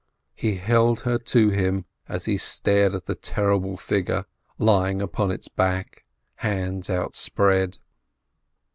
[0.33, 4.25] He held her to him as he stared at the terrible figure
[4.57, 6.05] lying upon its back,
[6.37, 7.77] hands outspread.